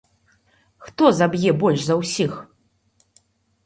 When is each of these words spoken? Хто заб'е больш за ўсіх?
Хто 0.85 1.03
заб'е 1.19 1.55
больш 1.61 1.87
за 1.91 2.01
ўсіх? 2.03 2.31